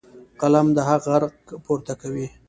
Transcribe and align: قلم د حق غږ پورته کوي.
قلم 0.41 0.67
د 0.75 0.77
حق 0.87 1.03
غږ 1.11 1.25
پورته 1.65 1.93
کوي. 2.01 2.27